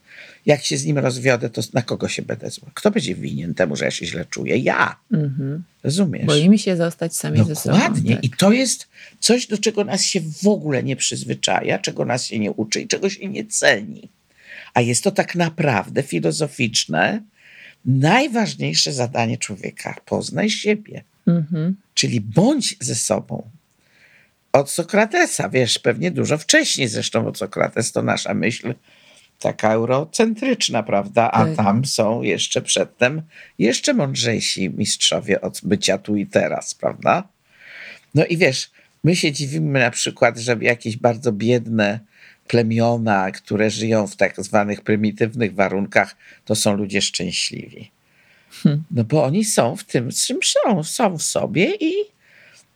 [0.47, 2.71] Jak się z nim rozwiodę, to na kogo się będę zła?
[2.73, 4.57] Kto będzie winien temu, że ja się źle czuję?
[4.57, 4.95] Ja.
[5.13, 5.63] Mhm.
[5.83, 6.25] Rozumiesz?
[6.25, 7.77] Boimy się zostać sami ze sobą.
[7.77, 8.15] Dokładnie.
[8.15, 8.23] Tak.
[8.23, 8.87] I to jest
[9.19, 12.87] coś, do czego nas się w ogóle nie przyzwyczaja, czego nas się nie uczy i
[12.87, 14.09] czego się nie ceni.
[14.73, 17.21] A jest to tak naprawdę filozoficzne,
[17.85, 19.95] najważniejsze zadanie człowieka.
[20.05, 21.03] Poznaj siebie.
[21.27, 21.75] Mhm.
[21.93, 23.49] Czyli bądź ze sobą.
[24.51, 28.73] Od Sokratesa, wiesz, pewnie dużo wcześniej zresztą od Sokrates to nasza myśl
[29.39, 31.31] taka eurocentryczna, prawda?
[31.31, 31.55] A Tak.
[31.55, 33.21] tam są jeszcze przedtem
[33.59, 37.23] jeszcze mądrzejsi mistrzowie od bycia tu i teraz, prawda?
[38.15, 38.71] No i wiesz,
[39.03, 41.99] my się dziwimy na przykład, że jakieś bardzo biedne
[42.47, 47.91] plemiona, które żyją w tak zwanych prymitywnych warunkach, to są ludzie szczęśliwi.
[48.91, 51.93] No bo oni są w tym, z czym są, są w sobie i,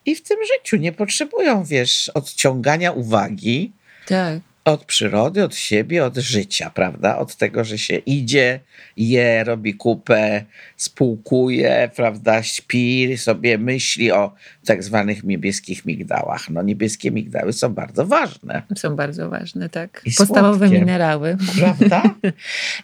[0.06, 0.78] i w tym życiu.
[0.78, 3.71] Nie potrzebują, wiesz, odciągania uwagi
[4.08, 4.39] Tak.
[4.65, 7.17] Od przyrody, od siebie, od życia, prawda?
[7.17, 8.60] Od tego, że się idzie,
[8.97, 10.43] je, robi kupę,
[10.78, 12.43] spółkuje, prawda?
[12.43, 14.34] Śpi, sobie myśli o
[14.65, 16.50] tak zwanych niebieskich migdałach.
[16.50, 20.02] No niebieskie migdały są bardzo ważne, Są bardzo ważne, tak.
[20.06, 20.80] I Podstawowe słodkie.
[20.80, 21.38] minerały.
[21.60, 22.04] prawda?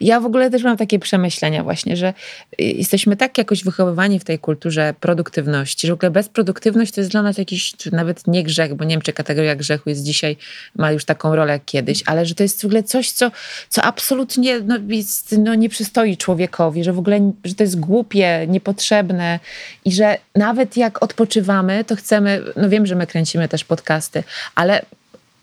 [0.01, 2.13] Ja w ogóle też mam takie przemyślenia właśnie, że
[2.61, 7.11] y, jesteśmy tak jakoś wychowywani w tej kulturze produktywności, że w ogóle bezproduktywność to jest
[7.11, 10.37] dla nas jakiś nawet nie grzech, bo nie wiem, czy kategoria grzechu jest dzisiaj,
[10.75, 13.31] ma już taką rolę kiedyś, ale że to jest w ogóle coś, co,
[13.69, 18.45] co absolutnie no, jest, no, nie przystoi człowiekowi, że w ogóle że to jest głupie,
[18.47, 19.39] niepotrzebne
[19.85, 24.23] i że nawet jak odpoczywamy, to chcemy, no wiem, że my kręcimy też podcasty,
[24.55, 24.81] ale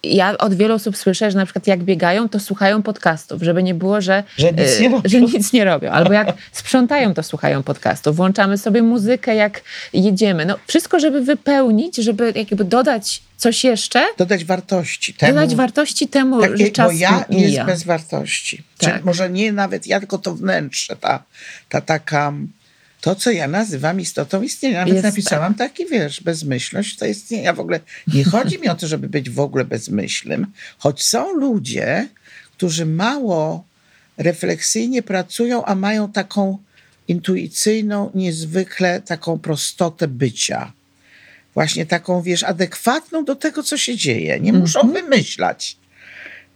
[0.04, 3.74] ja od wielu osób słyszę, że na przykład jak biegają, to słuchają podcastów, żeby nie
[3.74, 5.02] było, że, Że nic e, nie robią.
[5.08, 5.90] że nic nie robią.
[5.90, 8.16] Albo jak sprzątają, to słuchają podcastów.
[8.16, 9.60] Włączamy sobie muzykę, jak
[9.92, 10.46] jedziemy.
[10.46, 15.32] No, wszystko, żeby wypełnić, żeby jakby dodać coś jeszcze, Dodać wartości temu.
[15.34, 17.48] dodać wartości temu, że czas bo ja mija.
[17.48, 18.62] jest bez wartości.
[18.78, 18.98] Tak.
[18.98, 21.22] Czy może nie nawet ja, tylko to wnętrze, ta,
[21.68, 22.32] ta taka,
[23.04, 24.78] to co ja nazywam istotą istnienia.
[24.78, 27.52] Nawet Jest napisałam taki, wiesz, bezmyślność to istnienia.
[27.52, 30.46] W ogóle nie chodzi mi o to, żeby być w ogóle bezmyślnym,
[30.78, 32.08] choć są ludzie,
[32.52, 33.64] którzy mało
[34.18, 36.58] refleksyjnie pracują, a mają taką
[37.08, 40.72] intuicyjną, niezwykle taką prostotę bycia.
[41.54, 44.40] Właśnie taką, wiesz, adekwatną do tego, co się dzieje.
[44.40, 45.76] Nie muszą wymyślać.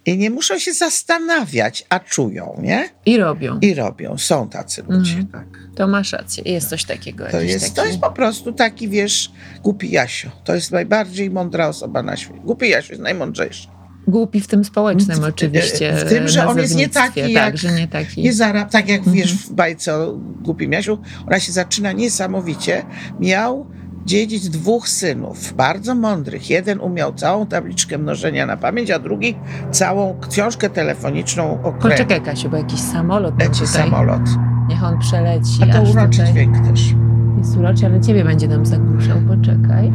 [0.09, 2.89] I nie muszą się zastanawiać, a czują, nie?
[3.07, 3.59] I robią.
[3.61, 4.19] I robią.
[4.19, 5.27] Są tacy ludzie, Mhm.
[5.27, 5.59] tak.
[5.77, 6.43] To masz rację.
[6.47, 7.25] Jest coś takiego.
[7.31, 7.77] To jest, taki...
[7.77, 9.31] to jest po prostu taki, wiesz,
[9.63, 10.31] głupi Jasio.
[10.45, 12.41] To jest najbardziej mądra osoba na świecie.
[12.45, 13.69] Głupi Jasio jest najmądrzejszy.
[14.07, 15.93] Głupi w tym społecznym oczywiście.
[15.93, 18.23] w tym, że on jest nie taki Tak, jak- że nie taki.
[18.23, 19.49] Nie zarab, tak jak wiesz Mhm.
[19.49, 22.85] w bajce o głupim Jasiu, ona się zaczyna niesamowicie.
[23.21, 23.67] Miał
[24.09, 26.51] dziedzic dwóch synów, bardzo mądrych.
[26.51, 29.35] Jeden umiał całą tabliczkę mnożenia na pamięć, a drugi
[29.71, 31.79] całą książkę telefoniczną o kręgu.
[31.81, 33.67] Poczekaj Kasiu, bo jakiś samolot Leci tutaj.
[33.67, 34.21] samolot.
[34.69, 35.63] Niech on przeleci.
[35.63, 36.33] A to uroczy tutaj.
[36.33, 36.95] dźwięk też.
[37.39, 39.17] Jest uroczy, ale ciebie będzie nam zagłuszał.
[39.29, 39.93] Poczekaj.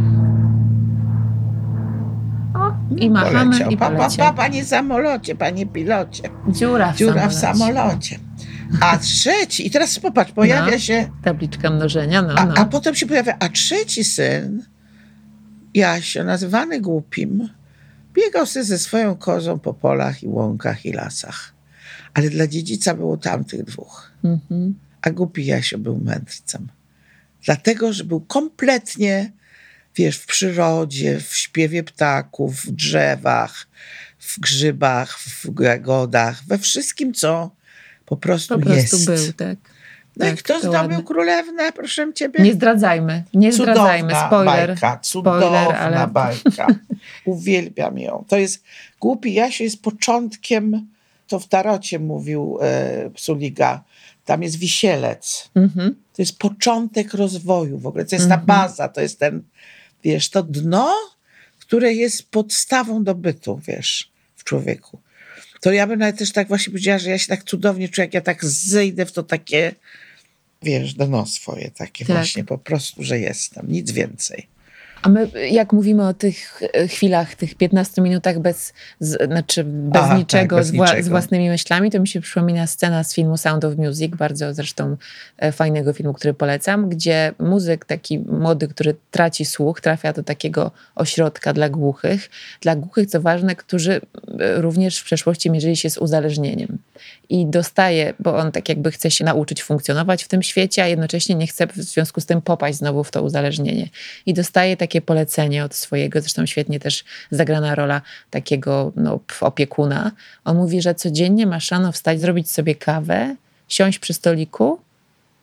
[2.54, 3.70] O, i machamy Poleciał.
[3.70, 4.26] i Pa, pa, poleciał.
[4.28, 6.24] pa, panie samolocie, panie pilocie.
[6.50, 8.20] Dziura w Dziura w samolocie.
[8.82, 10.80] A trzeci, i teraz popatrz, pojawia No.
[10.80, 12.54] się, Tabliczka mnożenia, no, a, no.
[12.58, 14.66] a potem się pojawia, a trzeci syn,
[15.74, 17.50] Jasio, nazywany głupim,
[18.14, 21.54] biegał sobie ze swoją kozą po polach i łąkach i lasach.
[22.14, 24.12] Ale dla dziedzica było tamtych dwóch.
[24.24, 24.76] Mhm.
[25.02, 26.68] A głupi Jasio był mędrcem.
[27.46, 29.32] Dlatego, że był kompletnie,
[29.96, 33.68] wiesz, w przyrodzie, w śpiewie ptaków, w drzewach,
[34.20, 37.52] w grzybach, w jagodach, we wszystkim, co
[38.06, 39.26] po prostu, Po prostu jest.
[39.38, 39.58] był, tak.
[40.18, 42.44] No i tak, kto to zdobył królewnę, proszę ciebie?
[42.44, 44.10] Nie zdradzajmy, nie zdradzajmy.
[44.10, 44.70] Cudowna Spoiler.
[44.70, 46.68] bajka, cudowna Spoiler, ale bajka.
[47.26, 48.26] Uwielbiam ją.
[48.28, 48.64] To jest,
[49.00, 50.88] Głupi Jasio jest początkiem,
[51.28, 53.84] to w Tarocie mówił e, Psuliga,
[54.26, 55.50] tam jest wisielec.
[55.56, 55.96] mhm.
[56.16, 58.06] To jest początek rozwoju w ogóle.
[58.06, 58.46] To jest ta Mhm.
[58.48, 59.44] baza, to jest ten,
[60.04, 60.94] wiesz, to dno,
[61.60, 65.00] które jest podstawą do bytu, wiesz, w człowieku.
[65.64, 68.14] To ja bym nawet też tak właśnie powiedziała, że ja się tak cudownie czuję, jak
[68.14, 69.76] ja tak zejdę w to takie,
[70.62, 72.16] wiesz, dno swoje, takie Tak.
[72.16, 74.48] właśnie po prostu, że jestem, nic więcej.
[75.04, 80.02] A my, jak mówimy o tych e, chwilach, tych 15 minutach bez, z, znaczy bez
[80.02, 81.04] Aha, tak, niczego, bez z, wła, niczego.
[81.04, 84.98] z własnymi myślami, to mi się przypomina scena z filmu Sound of Music, bardzo zresztą
[85.38, 90.72] e, fajnego filmu, który polecam, gdzie muzyk taki młody, który traci słuch, trafia do takiego
[90.96, 92.30] ośrodka dla głuchych.
[92.62, 94.02] Dla głuchych, co ważne, którzy
[94.40, 96.78] e, również w przeszłości mierzyli się z uzależnieniem.
[97.30, 101.36] I dostaje, bo on tak jakby chce się nauczyć funkcjonować w tym świecie, a jednocześnie
[101.36, 103.90] nie chce w związku z tym popaść znowu w to uzależnienie.
[104.26, 110.12] I dostaje takie polecenie od swojego, zresztą świetnie też zagrana rola takiego no, opiekuna.
[110.46, 113.36] On mówi, że codziennie masz rano wstać, zrobić sobie kawę,
[113.68, 114.80] siąść przy stoliku,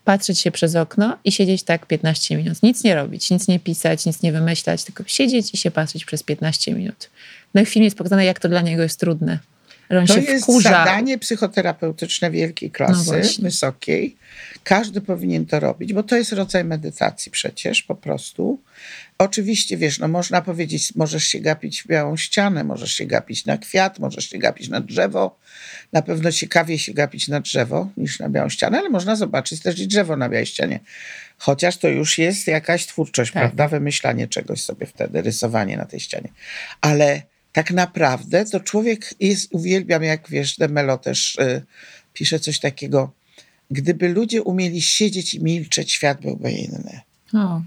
[0.04, 2.62] patrzeć się przez okno i siedzieć tak 15 minut.
[2.62, 6.22] Nic nie robić, nic nie pisać, nic nie wymyślać, tylko siedzieć i się patrzeć przez
[6.22, 7.10] 15 minut.
[7.54, 9.38] No i w filmie jest pokazane, jak to dla niego jest trudne.
[9.90, 10.70] że on To się jest wkurza.
[10.70, 14.16] zadanie psychoterapeutyczne wielkiej klasy, No wysokiej.
[14.64, 18.58] Każdy powinien to robić, bo to jest rodzaj medytacji przecież po prostu.
[19.20, 23.58] Oczywiście, wiesz, no można powiedzieć, możesz się gapić w białą ścianę, możesz się gapić na
[23.58, 25.38] kwiat, możesz się gapić na drzewo.
[25.92, 29.78] Na pewno ciekawiej się gapić na drzewo niż na białą ścianę, ale można zobaczyć też
[29.78, 30.80] i drzewo na białej ścianie.
[31.38, 33.42] Chociaż to już jest jakaś twórczość, Tak.
[33.42, 33.68] prawda?
[33.68, 36.28] Wymyślanie czegoś sobie wtedy, rysowanie na tej ścianie.
[36.80, 41.62] Ale tak naprawdę to człowiek jest, uwielbiam, jak wiesz, Demelo też y,
[42.12, 43.12] pisze coś takiego,
[43.70, 47.00] gdyby ludzie umieli siedzieć i milczeć, świat byłby inny.
[47.34, 47.62] O,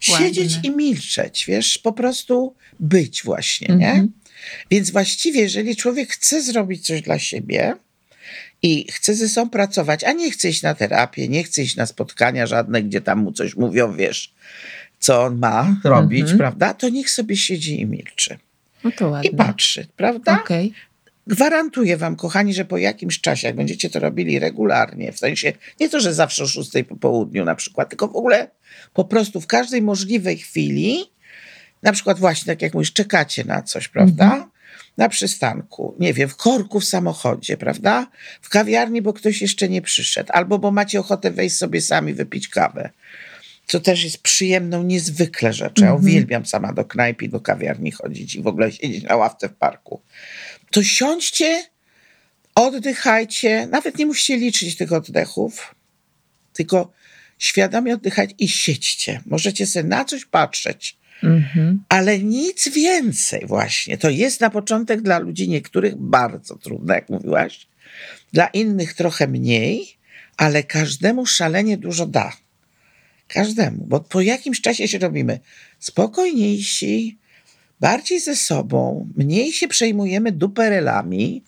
[0.00, 0.70] Siedzieć Ładne.
[0.70, 3.88] i milczeć, wiesz, po prostu być właśnie, nie?
[3.90, 4.12] Mhm.
[4.70, 7.74] Więc właściwie, jeżeli człowiek chce zrobić coś dla siebie
[8.62, 11.86] i chce ze sobą pracować, a nie chce iść na terapię, nie chce iść na
[11.86, 14.34] spotkania żadne, gdzie tam mu coś mówią, wiesz,
[15.00, 16.38] co on ma robić, Mhm.
[16.38, 16.74] prawda?
[16.74, 18.38] To niech sobie siedzi i milczy.
[18.84, 19.30] no to ładnie.
[19.30, 20.40] I patrzy, prawda?
[20.40, 20.72] Okej.
[21.26, 25.88] Gwarantuję wam, kochani, że po jakimś czasie, jak będziecie to robili regularnie, w sensie nie
[25.88, 28.50] to, że zawsze o 6 po południu na przykład, tylko w ogóle
[28.94, 31.04] po prostu w każdej możliwej chwili,
[31.82, 34.48] na przykład właśnie tak jak mówisz, czekacie na coś, prawda?
[34.96, 38.06] Na przystanku, nie wiem, w korku w samochodzie, prawda?
[38.42, 42.48] W kawiarni, bo ktoś jeszcze nie przyszedł, albo bo macie ochotę wejść sobie sami wypić
[42.48, 42.90] kawę.
[43.66, 45.84] Co też jest przyjemną niezwykle rzeczą.
[45.84, 49.48] Ja uwielbiam sama do knajpy, i do kawiarni chodzić i w ogóle siedzieć na ławce
[49.48, 50.00] w parku
[50.70, 51.64] to siądźcie,
[52.54, 55.74] oddychajcie, nawet nie musicie liczyć tych oddechów,
[56.52, 56.92] tylko
[57.38, 59.20] świadomie oddychać i siedźcie.
[59.26, 61.84] Możecie sobie na coś patrzeć, Mhm.
[61.88, 63.98] ale nic więcej właśnie.
[63.98, 67.66] To jest na początek dla ludzi niektórych bardzo trudne, jak mówiłaś,
[68.32, 69.86] dla innych trochę mniej,
[70.36, 72.32] ale każdemu szalenie dużo da.
[73.28, 75.40] Każdemu, bo po jakimś czasie się robimy
[75.78, 77.18] spokojniejsi,
[77.80, 81.42] bardziej ze sobą, mniej się przejmujemy duperelami,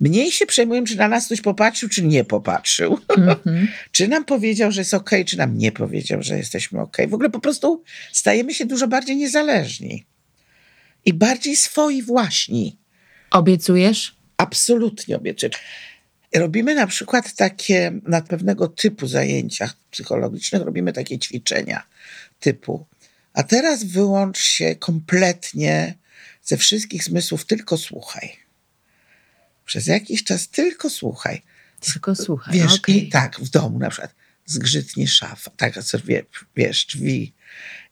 [0.00, 2.98] mniej się przejmujemy, czy na nas ktoś popatrzył, czy nie popatrzył.
[3.18, 3.68] Mhm.
[3.92, 6.96] czy nam powiedział, że jest ok, czy nam nie powiedział, że jesteśmy ok.
[7.08, 7.82] W ogóle po prostu
[8.12, 10.06] stajemy się dużo bardziej niezależni
[11.04, 12.72] i bardziej swoi właśnie.
[13.30, 14.16] Obiecujesz?
[14.36, 15.52] Absolutnie obiecuję.
[16.34, 21.82] Robimy na przykład takie, na pewnego typu zajęciach psychologicznych, robimy takie ćwiczenia
[22.40, 22.86] typu,
[23.32, 25.94] a teraz wyłącz się kompletnie
[26.42, 28.36] ze wszystkich zmysłów, tylko słuchaj.
[29.70, 31.42] Przez jakiś czas tylko słuchaj.
[31.80, 32.54] Tylko słuchaj.
[32.54, 33.06] Wiesz, okej.
[33.06, 34.14] i tak, w domu na przykład
[34.46, 36.24] zgrzytnie szafa, tak, wie,
[36.56, 37.34] wiesz, drzwi.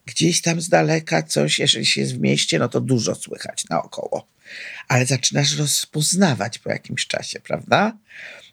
[0.07, 4.29] Gdzieś tam z daleka coś, jeżeli się jest w mieście, no to dużo słychać naokoło.
[4.89, 7.97] Ale zaczynasz rozpoznawać po jakimś czasie, prawda?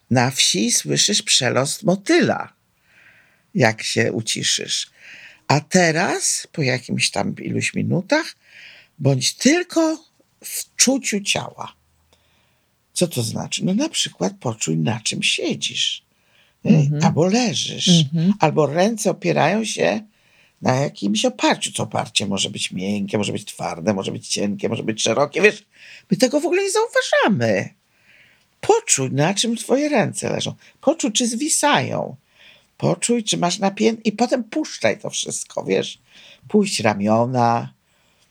[0.10, 2.54] Na wsi słyszysz przelost motyla,
[3.56, 4.92] jak się uciszysz.
[5.48, 8.36] A teraz, po jakimś tam iluś minutach,
[9.00, 10.06] bądź tylko
[10.44, 11.85] w czuciu ciała.
[12.96, 13.66] Co to znaczy?
[13.66, 16.04] No na przykład poczuj, na czym siedzisz.
[16.64, 16.90] nie?
[17.04, 17.88] Albo leżysz.
[17.88, 18.34] Mhm.
[18.40, 20.02] Albo ręce opierają się
[20.62, 21.72] na jakimś oparciu.
[21.72, 25.42] To oparcie może być miękkie, może być twarde, może być cienkie, może być szerokie.
[25.42, 25.66] Wiesz,
[26.12, 27.70] my tego w ogóle nie zauważamy.
[28.62, 30.54] Poczuj, na czym twoje ręce leżą.
[30.82, 32.16] Poczuj, czy zwisają.
[32.78, 36.00] Poczuj, czy masz napięte i potem puszczaj to wszystko, wiesz.
[36.48, 37.74] Puść ramiona,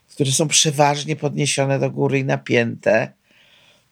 [0.09, 3.13] które są przeważnie podniesione do góry i napięte.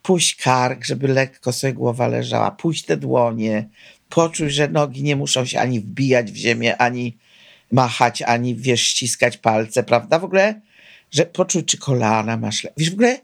[0.04, 2.52] Puść kark, żeby lekko sobie głowa leżała.
[2.52, 3.70] Puść te dłonie.
[4.10, 7.18] Poczuj, że nogi nie muszą się ani wbijać w ziemię, ani
[7.72, 10.20] machać, ani wiesz, ściskać palce, prawda?
[10.20, 10.62] W ogóle,
[11.12, 12.68] że poczuj, czy kolana masz.
[12.78, 13.20] Wiesz, w ogóle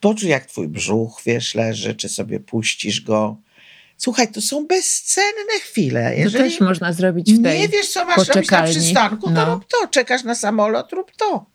[0.00, 3.36] poczuj, jak twój brzuch, wiesz, leży, czy sobie puścisz go.
[3.96, 6.10] Słuchaj, to są bezcenne chwile.
[6.14, 9.30] To Jeżeli też można zrobić w tej nie wiesz, co masz robić na przystanku, to
[9.30, 9.54] No.
[9.54, 9.88] rób to.
[9.88, 11.46] Czekasz na samolot, rób to.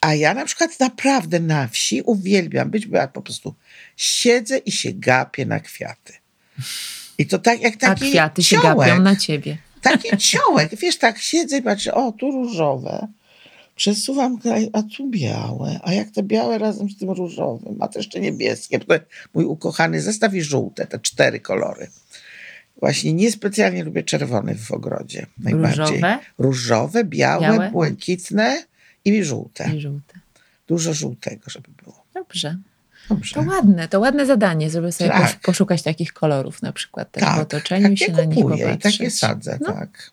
[0.00, 3.54] A ja na przykład naprawdę na wsi uwielbiam być, bo ja po prostu
[3.96, 6.12] siedzę i się gapię na kwiaty.
[7.18, 8.88] I to tak jak A taki kwiaty się ciołek.
[8.88, 9.58] gapią na ciebie.
[9.82, 13.08] Taki ciołek, wiesz, tak siedzę i patrzę, o, tu różowe.
[13.76, 15.80] Przesuwam kraj, a tu białe.
[15.82, 18.80] A jak te białe razem z tym różowym, a to jeszcze niebieskie.
[19.34, 21.90] Mój ukochany zestaw i żółte, te cztery kolory.
[22.80, 25.26] Właśnie niespecjalnie lubię czerwony w ogrodzie.
[25.38, 25.84] Najbardziej.
[25.86, 26.18] Różowe?
[26.38, 27.70] Różowe, białe, Białe?
[27.70, 28.62] błękitne
[29.04, 29.70] i żółte.
[29.76, 30.14] I żółte.
[30.68, 32.04] Dużo żółtego, żeby było.
[32.14, 32.56] Dobrze.
[33.08, 33.34] Dobrze.
[33.34, 35.22] To ładne, to ładne zadanie, żeby sobie Tak.
[35.22, 38.38] posz- poszukać takich kolorów na przykład też w Tak, otoczeniu i takie się na nich
[38.38, 38.82] i popatrzeć.
[38.98, 39.72] takie sadzę, No.
[39.72, 40.10] tak.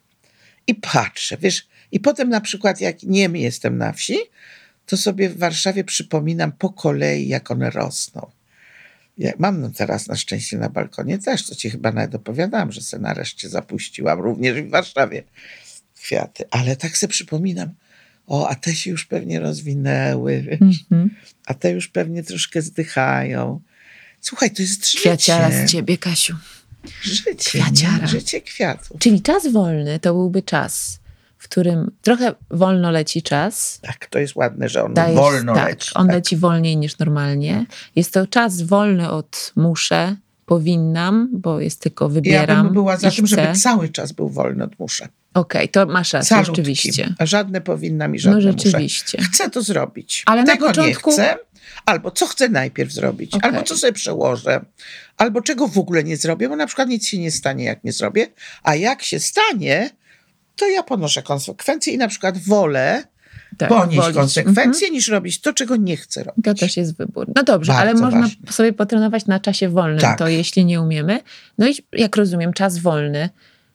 [0.67, 4.17] I patrzę, wiesz, i potem na przykład jak nie jestem na wsi,
[4.85, 8.31] to sobie w Warszawie przypominam po kolei, jak one rosną.
[9.17, 12.81] Ja mam no teraz na szczęście na balkonie też, co ci chyba nawet opowiadałam, że
[12.81, 15.23] se nareszcie zapuściłam, również w Warszawie
[15.95, 16.43] kwiaty.
[16.51, 17.69] Ale tak sobie przypominam,
[18.27, 21.09] o, a te się już pewnie rozwinęły, wiesz, Mhm.
[21.45, 23.61] a te już pewnie troszkę zdychają.
[24.21, 24.99] Słuchaj, to jest życie.
[24.99, 26.35] Kwiaciara z ciebie, Kasiu.
[27.01, 28.07] Życie, Kwiaciara.
[28.07, 28.99] życie kwiatów.
[28.99, 30.99] Czyli czas wolny to byłby czas,
[31.37, 33.79] w którym trochę wolno leci czas.
[33.81, 35.91] Tak, to jest ładne, że on Dajesz- wolno tak, leci.
[35.95, 36.15] On tak.
[36.15, 37.65] leci wolniej niż normalnie.
[37.95, 43.09] Jest to czas wolny od muszę, powinnam, bo jest tylko Ja wybieram bym była za
[43.09, 43.35] i tym, chcę.
[43.35, 45.07] żeby cały czas był wolny od muszę.
[45.33, 46.55] Okej, to masz rację, Calutki.
[46.55, 47.13] rzeczywiście.
[47.19, 48.63] A żadne powinna mi, żadne No muszę.
[48.69, 49.17] rzeczywiście.
[49.21, 50.23] Chcę to zrobić.
[50.25, 51.37] Ale na Tego początku- nie chcę.
[51.85, 53.49] Albo co chcę najpierw zrobić, Okej.
[53.49, 54.65] albo co sobie przełożę,
[55.17, 57.91] albo czego w ogóle nie zrobię, bo na przykład nic się nie stanie, jak nie
[57.91, 58.27] zrobię,
[58.63, 59.89] a jak się stanie,
[60.55, 63.03] to ja ponoszę konsekwencje i na przykład wolę
[63.57, 64.07] Tak, ponieść wolisz.
[64.17, 64.25] Mhm.
[64.25, 66.45] konsekwencje, niż robić to, czego nie chcę robić.
[66.45, 67.27] To też jest wybór.
[67.35, 68.51] No dobrze, ale Bardzo można ważne.
[68.51, 70.19] sobie potrenować na czasie wolnym, Tak.
[70.19, 71.19] to jeśli nie umiemy.
[71.57, 73.29] No i jak rozumiem, czas wolny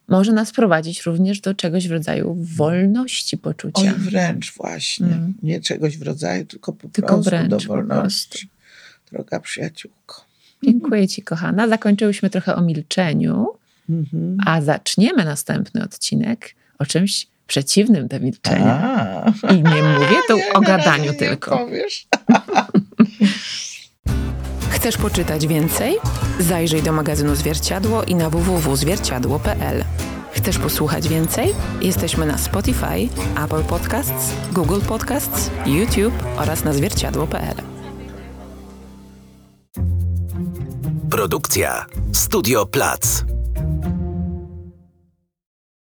[0.08, 3.80] może nas prowadzić również do czegoś w rodzaju wolności poczucia.
[3.82, 5.06] Oj, wręcz właśnie.
[5.06, 5.34] Mm.
[5.42, 8.48] Nie czegoś w rodzaju, tylko po Tylko prostu wręcz do wolności.
[9.12, 10.24] Droga przyjaciółko.
[10.64, 11.68] Dziękuję Ci, kochana.
[11.68, 13.46] Zakończyłyśmy trochę o milczeniu,
[13.90, 14.36] Mhm.
[14.46, 18.80] a zaczniemy następny odcinek o czymś przeciwnym do milczenia.
[19.42, 19.52] A.
[19.52, 21.58] I nie mówię tu Nie, o gadaniu nie tylko.
[21.58, 22.06] Powiesz.
[24.70, 25.96] Chcesz poczytać więcej?
[26.40, 29.84] Zajrzyj do magazynu Zwierciadło i na www.zwierciadło.pl.
[30.32, 31.54] Chcesz posłuchać więcej?
[31.80, 33.08] Jesteśmy na Spotify,
[33.44, 37.56] Apple Podcasts, Google Podcasts, YouTube oraz na zwierciadło.pl.
[41.10, 43.24] Produkcja Studio Plac.